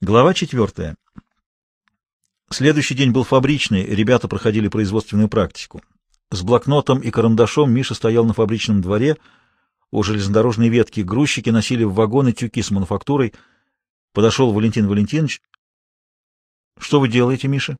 Глава 0.00 0.32
четвертая. 0.32 0.96
Следующий 2.50 2.94
день 2.94 3.10
был 3.10 3.24
фабричный, 3.24 3.82
ребята 3.84 4.28
проходили 4.28 4.68
производственную 4.68 5.28
практику. 5.28 5.82
С 6.30 6.42
блокнотом 6.42 7.00
и 7.00 7.10
карандашом 7.10 7.72
Миша 7.72 7.94
стоял 7.94 8.24
на 8.24 8.32
фабричном 8.32 8.80
дворе, 8.80 9.16
у 9.90 10.04
железнодорожной 10.04 10.68
ветки 10.68 11.00
грузчики 11.00 11.50
носили 11.50 11.82
в 11.82 11.94
вагоны 11.94 12.32
тюки 12.32 12.62
с 12.62 12.70
мануфактурой. 12.70 13.34
Подошел 14.12 14.52
Валентин 14.52 14.86
Валентинович.— 14.86 15.42
Что 16.78 17.00
вы 17.00 17.08
делаете, 17.08 17.48
Миша? 17.48 17.76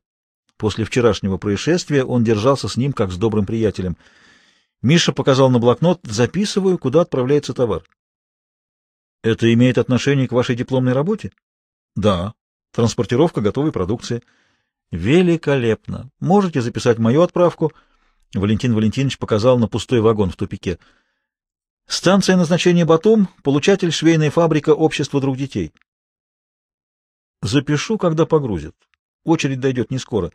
После 0.57 0.83
вчерашнего 0.83 1.37
происшествия 1.37 2.03
он 2.03 2.25
держался 2.25 2.67
с 2.67 2.75
ним, 2.75 2.91
как 2.91 3.13
с 3.13 3.17
добрым 3.17 3.45
приятелем. 3.45 3.95
Миша 4.81 5.13
показал 5.13 5.49
на 5.49 5.59
блокнот, 5.59 6.01
записываю, 6.03 6.79
куда 6.79 6.99
отправляется 6.99 7.53
товар.— 7.53 7.85
Это 9.23 9.53
имеет 9.53 9.77
отношение 9.77 10.27
к 10.27 10.33
вашей 10.33 10.57
дипломной 10.57 10.91
работе?— 10.91 11.31
да. 11.99 12.33
Транспортировка 12.71 13.41
готовой 13.41 13.71
продукции. 13.71 14.23
Великолепно. 14.91 16.09
Можете 16.19 16.61
записать 16.61 16.97
мою 16.97 17.21
отправку? 17.21 17.73
Валентин 18.33 18.73
Валентинович 18.73 19.17
показал 19.17 19.59
на 19.59 19.67
пустой 19.67 20.01
вагон 20.01 20.29
в 20.29 20.35
тупике. 20.35 20.79
Станция 21.87 22.37
назначения 22.37 22.85
Батум, 22.85 23.27
получатель 23.43 23.91
швейная 23.91 24.29
фабрика 24.29 24.69
Общества 24.69 25.19
друг 25.19 25.37
детей. 25.37 25.73
Запишу, 27.41 27.97
когда 27.97 28.25
погрузят. 28.25 28.75
Очередь 29.23 29.59
дойдет 29.59 29.89
не 29.89 29.97
скоро. 29.97 30.31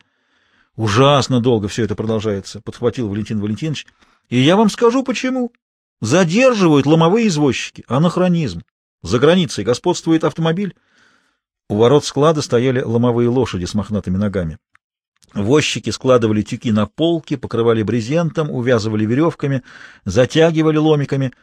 Ужасно 0.75 1.39
долго 1.39 1.67
все 1.67 1.83
это 1.83 1.95
продолжается, 1.95 2.59
подхватил 2.61 3.07
Валентин 3.07 3.39
Валентинович. 3.39 3.87
И 4.29 4.37
я 4.37 4.57
вам 4.57 4.69
скажу 4.69 5.03
почему. 5.03 5.53
Задерживают 6.01 6.85
ломовые 6.85 7.27
извозчики. 7.27 7.85
Анахронизм. 7.87 8.63
За 9.01 9.19
границей 9.19 9.63
господствует 9.63 10.23
автомобиль. 10.25 10.75
У 11.67 11.77
ворот 11.77 12.05
склада 12.05 12.41
стояли 12.41 12.81
ломовые 12.81 13.27
лошади 13.27 13.65
с 13.65 13.73
мохнатыми 13.73 14.17
ногами. 14.17 14.59
Возчики 15.33 15.89
складывали 15.89 16.43
тюки 16.43 16.71
на 16.71 16.85
полки, 16.85 17.35
покрывали 17.35 17.81
брезентом, 17.81 18.51
увязывали 18.51 19.05
веревками, 19.05 19.63
затягивали 20.05 20.77
ломиками. 20.77 21.33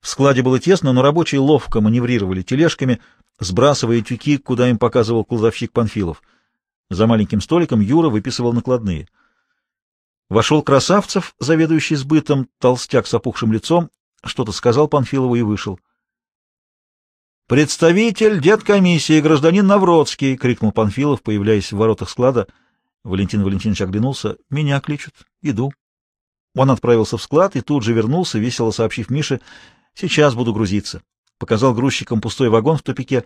В 0.00 0.08
складе 0.08 0.42
было 0.42 0.60
тесно, 0.60 0.92
но 0.92 1.02
рабочие 1.02 1.40
ловко 1.40 1.80
маневрировали 1.80 2.42
тележками, 2.42 3.00
сбрасывая 3.40 4.02
тюки, 4.02 4.36
куда 4.36 4.68
им 4.68 4.78
показывал 4.78 5.24
кладовщик 5.24 5.72
Панфилов. 5.72 6.22
За 6.90 7.06
маленьким 7.06 7.40
столиком 7.40 7.80
Юра 7.80 8.08
выписывал 8.08 8.52
накладные. 8.52 9.08
Вошел 10.28 10.62
Красавцев, 10.62 11.34
заведующий 11.40 11.96
сбытом, 11.96 12.48
толстяк 12.60 13.06
с 13.06 13.14
опухшим 13.14 13.52
лицом, 13.52 13.90
что-то 14.22 14.52
сказал 14.52 14.88
Панфилову 14.88 15.34
и 15.36 15.42
вышел. 15.42 15.80
«Представитель 17.48 18.42
деткомиссии, 18.42 19.22
гражданин 19.22 19.66
Навродский!»— 19.66 20.36
крикнул 20.38 20.70
Панфилов, 20.70 21.22
появляясь 21.22 21.72
в 21.72 21.78
воротах 21.78 22.10
склада. 22.10 22.46
Валентин 23.04 23.42
Валентинович 23.42 23.80
оглянулся. 23.80 24.36
«Меня 24.50 24.78
кличут. 24.80 25.14
Иду». 25.40 25.72
Он 26.54 26.70
отправился 26.70 27.16
в 27.16 27.22
склад 27.22 27.56
и 27.56 27.62
тут 27.62 27.84
же 27.84 27.94
вернулся, 27.94 28.38
весело 28.38 28.70
сообщив 28.70 29.08
Мише. 29.08 29.40
«Сейчас 29.94 30.34
буду 30.34 30.52
грузиться». 30.52 31.00
Показал 31.38 31.72
грузчикам 31.72 32.20
пустой 32.20 32.50
вагон 32.50 32.76
в 32.76 32.82
тупике. 32.82 33.24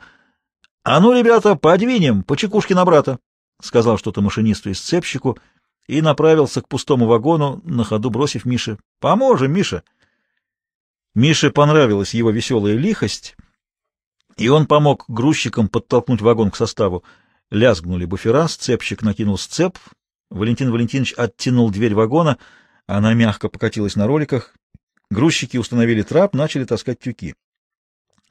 «А 0.84 1.00
ну, 1.00 1.18
ребята, 1.18 1.56
подвинем, 1.56 2.22
по 2.22 2.36
чекушке 2.36 2.76
на 2.76 2.84
брата!» 2.84 3.18
Сказал 3.60 3.98
что-то 3.98 4.20
машинисту 4.20 4.70
и 4.70 4.74
сцепщику 4.74 5.36
и 5.88 6.00
направился 6.00 6.62
к 6.62 6.68
пустому 6.68 7.06
вагону, 7.06 7.60
на 7.64 7.82
ходу 7.82 8.08
бросив 8.08 8.44
Мише. 8.44 8.78
«Поможем, 9.00 9.52
Миша!» 9.52 9.82
Мише 11.12 11.50
понравилась 11.50 12.14
его 12.14 12.30
веселая 12.30 12.76
лихость— 12.76 13.34
и 14.36 14.48
он 14.48 14.66
помог 14.66 15.04
грузчикам 15.08 15.68
подтолкнуть 15.68 16.20
вагон 16.20 16.50
к 16.50 16.56
составу. 16.56 17.04
Лязгнули 17.50 18.04
буфера, 18.04 18.48
сцепщик 18.48 19.02
накинул 19.02 19.38
сцеп, 19.38 19.78
Валентин 20.30 20.70
Валентинович 20.70 21.14
оттянул 21.16 21.70
дверь 21.70 21.94
вагона, 21.94 22.38
она 22.86 23.12
мягко 23.14 23.48
покатилась 23.48 23.96
на 23.96 24.06
роликах. 24.06 24.54
Грузчики 25.10 25.58
установили 25.58 26.02
трап, 26.02 26.34
начали 26.34 26.64
таскать 26.64 27.00
тюки. 27.00 27.34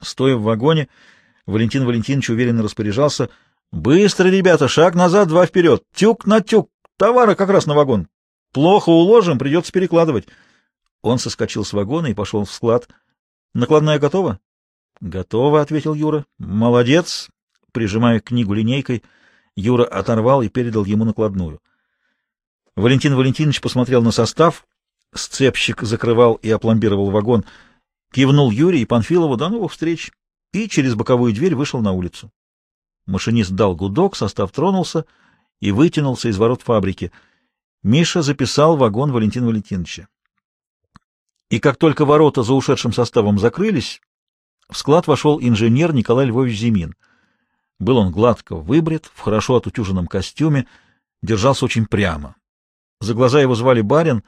Стоя 0.00 0.34
в 0.34 0.42
вагоне, 0.42 0.88
Валентин 1.46 1.84
Валентинович 1.84 2.30
уверенно 2.30 2.62
распоряжался. 2.62 3.30
«Быстро, 3.70 4.28
ребята, 4.28 4.68
шаг 4.68 4.94
назад, 4.94 5.28
два 5.28 5.46
вперед! 5.46 5.84
Тюк 5.94 6.26
на 6.26 6.40
тюк! 6.40 6.70
Товара 6.98 7.34
как 7.36 7.50
раз 7.50 7.66
на 7.66 7.74
вагон! 7.74 8.08
Плохо 8.52 8.90
уложим, 8.90 9.38
придется 9.38 9.72
перекладывать!» 9.72 10.26
Он 11.00 11.18
соскочил 11.18 11.64
с 11.64 11.72
вагона 11.72 12.08
и 12.08 12.14
пошел 12.14 12.44
в 12.44 12.52
склад. 12.52 12.88
«Накладная 13.54 13.98
готова?» 13.98 14.40
«Готово»,— 15.02 15.60
ответил 15.62 15.94
Юра. 15.94 16.24
«Молодец!» 16.38 17.28
Прижимая 17.72 18.20
книгу 18.20 18.54
линейкой, 18.54 19.02
Юра 19.56 19.84
оторвал 19.84 20.42
и 20.42 20.48
передал 20.48 20.84
ему 20.84 21.04
накладную. 21.04 21.60
Валентин 22.76 23.16
Валентинович 23.16 23.60
посмотрел 23.60 24.00
на 24.02 24.12
состав. 24.12 24.64
Сцепщик 25.12 25.82
закрывал 25.82 26.34
и 26.34 26.48
опломбировал 26.50 27.10
вагон. 27.10 27.44
Кивнул 28.12 28.52
Юрий 28.52 28.82
и 28.82 28.84
Панфилову 28.84 29.36
до 29.36 29.48
новых 29.48 29.72
встреч 29.72 30.12
и 30.52 30.68
через 30.68 30.94
боковую 30.94 31.34
дверь 31.34 31.56
вышел 31.56 31.80
на 31.80 31.90
улицу. 31.90 32.30
Машинист 33.06 33.50
дал 33.50 33.74
гудок, 33.74 34.14
состав 34.14 34.52
тронулся 34.52 35.04
и 35.60 35.72
вытянулся 35.72 36.28
из 36.28 36.38
ворот 36.38 36.62
фабрики. 36.62 37.10
Миша 37.82 38.22
записал 38.22 38.76
вагон 38.76 39.10
Валентина 39.10 39.48
Валентиновича. 39.48 40.06
И 41.50 41.58
как 41.58 41.76
только 41.76 42.04
ворота 42.04 42.44
за 42.44 42.54
ушедшим 42.54 42.92
составом 42.92 43.40
закрылись, 43.40 44.00
в 44.72 44.78
склад 44.78 45.06
вошел 45.06 45.38
инженер 45.40 45.92
Николай 45.92 46.26
Львович 46.26 46.58
Зимин. 46.58 46.94
Был 47.78 47.98
он 47.98 48.10
гладко 48.10 48.56
выбрит, 48.56 49.10
в 49.14 49.20
хорошо 49.20 49.56
отутюженном 49.56 50.06
костюме, 50.06 50.66
держался 51.22 51.64
очень 51.64 51.86
прямо. 51.86 52.36
За 53.00 53.14
глаза 53.14 53.40
его 53.40 53.54
звали 53.54 53.80
барин, 53.82 54.22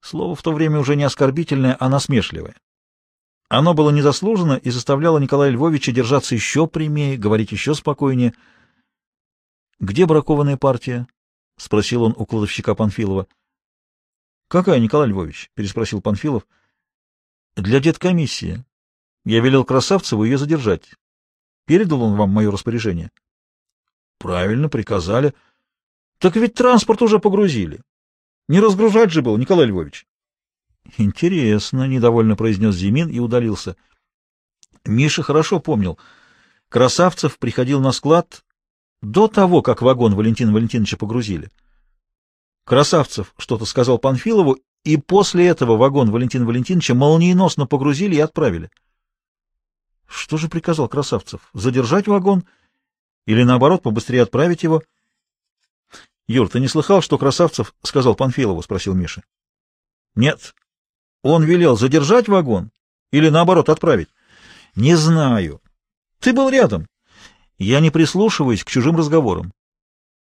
слово 0.00 0.34
в 0.34 0.42
то 0.42 0.52
время 0.52 0.80
уже 0.80 0.96
не 0.96 1.04
оскорбительное, 1.04 1.76
а 1.78 1.88
насмешливое. 1.88 2.56
Оно 3.48 3.74
было 3.74 3.90
незаслуженно 3.90 4.54
и 4.54 4.70
заставляло 4.70 5.18
Николая 5.18 5.50
Львовича 5.50 5.92
держаться 5.92 6.34
еще 6.34 6.66
прямее, 6.66 7.16
говорить 7.16 7.52
еще 7.52 7.74
спокойнее.— 7.74 8.34
Где 9.80 10.06
бракованная 10.06 10.56
партия?— 10.56 11.06
спросил 11.56 12.02
он 12.04 12.14
у 12.16 12.26
кладовщика 12.26 12.74
Панфилова.— 12.74 13.28
Какая, 14.48 14.80
Николай 14.80 15.08
Львович?— 15.08 15.50
переспросил 15.54 16.00
Панфилов.— 16.00 16.46
Для 17.56 17.80
деткомиссии. 17.80 18.64
Я 19.24 19.40
велел 19.40 19.64
Красавцеву 19.64 20.24
ее 20.24 20.36
задержать. 20.36 20.90
Передал 21.66 22.02
он 22.02 22.16
вам 22.16 22.30
мое 22.30 22.50
распоряжение?— 22.50 23.10
Правильно, 24.18 24.68
приказали.— 24.68 25.34
Так 26.18 26.36
ведь 26.36 26.54
транспорт 26.54 27.00
уже 27.02 27.18
погрузили. 27.18 27.80
Не 28.48 28.60
разгружать 28.60 29.10
же 29.10 29.22
был, 29.22 29.36
Николай 29.38 29.66
Львович.— 29.66 30.06
Интересно,— 30.98 31.86
недовольно 31.88 32.36
произнес 32.36 32.74
Зимин 32.74 33.08
и 33.08 33.18
удалился. 33.18 33.76
Миша 34.84 35.22
хорошо 35.22 35.58
помнил. 35.58 35.98
Красавцев 36.68 37.38
приходил 37.38 37.80
на 37.80 37.92
склад 37.92 38.44
до 39.00 39.28
того, 39.28 39.62
как 39.62 39.80
вагон 39.80 40.14
Валентина 40.14 40.52
Валентиновича 40.52 40.98
погрузили. 40.98 41.50
Красавцев 42.64 43.34
что-то 43.38 43.64
сказал 43.64 43.98
Панфилову, 43.98 44.58
и 44.84 44.98
после 44.98 45.46
этого 45.46 45.78
вагон 45.78 46.10
Валентина 46.10 46.44
Валентиновича 46.44 46.94
молниеносно 46.94 47.66
погрузили 47.66 48.16
и 48.16 48.20
отправили.— 48.20 48.70
что 50.06 50.36
же 50.36 50.48
приказал 50.48 50.88
Красавцев? 50.88 51.48
Задержать 51.52 52.06
вагон? 52.06 52.44
Или, 53.26 53.42
наоборот, 53.42 53.82
побыстрее 53.82 54.22
отправить 54.22 54.62
его?— 54.62 54.82
Юр, 56.26 56.48
ты 56.48 56.60
не 56.60 56.68
слыхал, 56.68 57.02
что 57.02 57.18
Красавцев 57.18 57.74
сказал 57.82 58.14
Панфилову?— 58.14 58.62
спросил 58.64 58.94
Миша.— 58.94 59.22
Нет. 60.14 60.54
Он 61.22 61.44
велел 61.44 61.76
задержать 61.76 62.28
вагон 62.28 62.70
или, 63.10 63.28
наоборот, 63.28 63.68
отправить?— 63.68 64.08
Не 64.76 64.94
знаю. 64.94 65.60
Ты 66.20 66.32
был 66.32 66.48
рядом. 66.48 66.86
Я 67.58 67.80
не 67.80 67.90
прислушиваюсь 67.90 68.64
к 68.64 68.70
чужим 68.70 68.96
разговорам. 68.96 69.52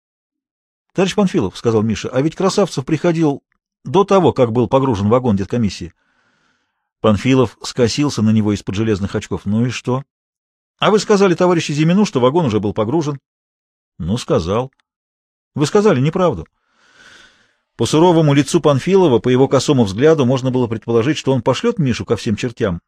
—Товарищ 0.93 1.14
Панфилов,— 1.14 1.56
сказал 1.58 1.82
Миша,— 1.82 2.08
а 2.12 2.20
ведь 2.20 2.37
Красавцев 2.37 2.84
приходил 2.84 3.43
до 3.84 4.04
того, 4.04 4.32
как 4.32 4.52
был 4.52 4.69
погружен 4.69 5.08
вагон 5.08 5.37
деткомиссии.— 5.37 5.94
Панфилов 7.00 7.58
скосился 7.62 8.22
на 8.22 8.30
него 8.30 8.52
из-под 8.52 8.74
железных 8.74 9.14
очков. 9.14 9.42
Ну 9.44 9.66
и 9.66 9.70
что? 9.70 10.02
А 10.78 10.90
вы 10.90 10.98
сказали 10.98 11.34
товарищу 11.34 11.72
Зимину, 11.72 12.04
что 12.04 12.20
вагон 12.20 12.46
уже 12.46 12.60
был 12.60 12.72
погружен? 12.72 13.18
Ну, 13.98 14.16
сказал. 14.16 14.72
Вы 15.54 15.66
сказали 15.66 16.00
неправду. 16.00 16.46
По 17.76 17.86
суровому 17.86 18.34
лицу 18.34 18.60
Панфилова, 18.60 19.20
по 19.20 19.28
его 19.28 19.46
косому 19.46 19.84
взгляду, 19.84 20.24
можно 20.24 20.50
было 20.50 20.66
предположить, 20.66 21.16
что 21.16 21.32
он 21.32 21.42
пошлет 21.42 21.78
Мишу 21.78 22.04
ко 22.04 22.16
всем 22.16 22.34
чертям. 22.34 22.80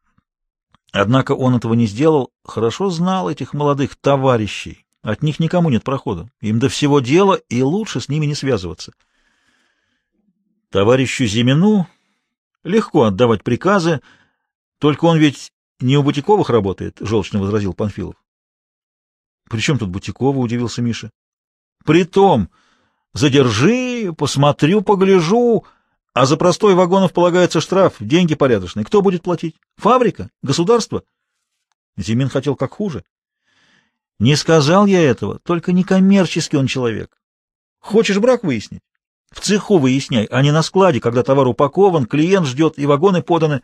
Однако 0.91 1.31
он 1.31 1.55
этого 1.55 1.73
не 1.73 1.85
сделал, 1.85 2.31
хорошо 2.43 2.89
знал 2.89 3.29
этих 3.29 3.53
молодых 3.53 3.95
товарищей. 3.95 4.85
От 5.01 5.23
них 5.23 5.39
никому 5.39 5.69
нет 5.69 5.83
прохода. 5.83 6.29
Им 6.41 6.59
до 6.59 6.67
всего 6.67 6.99
дела, 6.99 7.35
и 7.47 7.61
лучше 7.61 8.01
с 8.01 8.09
ними 8.09 8.25
не 8.25 8.35
связываться. 8.35 8.91
Товарищу 10.69 11.25
Зимину 11.25 11.87
Легко 12.63 13.03
отдавать 13.03 13.43
приказы, 13.43 14.01
только 14.79 15.05
он 15.05 15.17
ведь 15.17 15.51
не 15.79 15.97
у 15.97 16.03
Бутиковых 16.03 16.49
работает,— 16.49 16.97
желчно 16.99 17.39
возразил 17.39 17.73
Панфилов. 17.73 18.15
При 19.49 19.59
чем 19.59 19.79
тут 19.79 19.89
Бутикова, 19.89 20.37
удивился 20.37 20.81
Миша. 20.81 21.11
Притом, 21.83 22.49
задержи, 23.13 24.13
посмотрю, 24.13 24.81
погляжу, 24.81 25.65
а 26.13 26.25
за 26.25 26.37
простой 26.37 26.75
вагонов 26.75 27.13
полагается 27.13 27.61
штраф, 27.61 27.95
деньги 27.99 28.35
порядочные. 28.35 28.85
Кто 28.85 29.01
будет 29.01 29.23
платить? 29.23 29.55
Фабрика? 29.77 30.29
Государство? 30.43 31.03
Зимин 31.97 32.29
хотел 32.29 32.55
как 32.55 32.73
хуже. 32.73 33.03
Не 34.19 34.35
сказал 34.35 34.85
я 34.85 35.01
этого, 35.01 35.39
только 35.39 35.71
не 35.71 35.83
коммерческий 35.83 36.57
он 36.57 36.67
человек. 36.67 37.17
Хочешь 37.79 38.19
брак 38.19 38.43
выяснить? 38.43 38.83
В 39.31 39.39
цеху 39.39 39.77
выясняй, 39.77 40.25
а 40.25 40.41
не 40.41 40.51
на 40.51 40.61
складе, 40.61 40.99
когда 40.99 41.23
товар 41.23 41.47
упакован, 41.47 42.05
клиент 42.05 42.47
ждет 42.47 42.77
и 42.77 42.85
вагоны 42.85 43.21
поданы. 43.21 43.61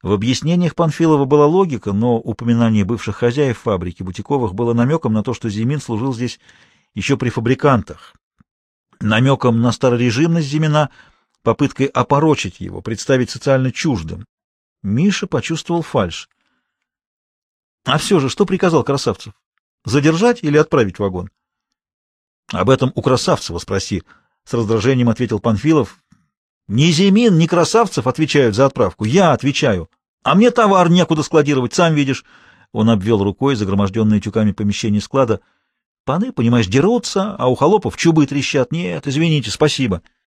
В 0.00 0.12
объяснениях 0.12 0.76
Панфилова 0.76 1.24
была 1.24 1.46
логика, 1.46 1.92
но 1.92 2.16
упоминание 2.18 2.84
бывших 2.84 3.16
хозяев 3.16 3.58
фабрики 3.58 4.04
Бутиковых 4.04 4.54
было 4.54 4.72
намеком 4.74 5.12
на 5.12 5.24
то, 5.24 5.34
что 5.34 5.50
Зимин 5.50 5.80
служил 5.80 6.14
здесь 6.14 6.38
еще 6.94 7.16
при 7.16 7.30
фабрикантах, 7.30 8.14
намеком 9.00 9.60
на 9.60 9.72
старорежимность 9.72 10.46
Зимина, 10.46 10.90
попыткой 11.42 11.86
опорочить 11.86 12.60
его, 12.60 12.80
представить 12.80 13.30
социально 13.30 13.72
чуждым. 13.72 14.24
Миша 14.82 15.26
почувствовал 15.26 15.82
фальшь. 15.82 16.28
А 17.84 17.98
все 17.98 18.20
же, 18.20 18.28
что 18.28 18.46
приказал 18.46 18.84
Красавцев? 18.84 19.32
Задержать 19.84 20.44
или 20.44 20.58
отправить 20.58 21.00
вагон?— 21.00 21.30
Об 22.52 22.70
этом 22.70 22.92
у 22.94 23.02
Красавцева 23.02 23.58
спроси,— 23.58 24.02
с 24.48 24.54
раздражением 24.54 25.10
ответил 25.10 25.40
Панфилов.— 25.40 26.02
Ни 26.68 26.90
Зимин, 26.90 27.36
ни 27.36 27.46
Красавцев 27.46 28.06
отвечают 28.06 28.56
за 28.56 28.64
отправку. 28.64 29.04
Я 29.04 29.32
отвечаю. 29.32 29.90
А 30.22 30.34
мне 30.34 30.50
товар 30.50 30.88
некуда 30.88 31.22
складировать, 31.22 31.74
сам 31.74 31.94
видишь. 31.94 32.24
Он 32.72 32.88
обвел 32.88 33.22
рукой 33.22 33.56
загроможденные 33.56 34.20
тюками 34.20 34.52
помещение 34.52 35.02
склада. 35.02 35.40
Паны, 36.06 36.32
понимаешь, 36.32 36.66
дерутся, 36.66 37.36
а 37.36 37.48
у 37.48 37.54
холопов 37.54 37.98
чубы 37.98 38.26
трещат. 38.26 38.72
Нет, 38.72 39.06
извините, 39.06 39.50
спасибо. 39.50 40.00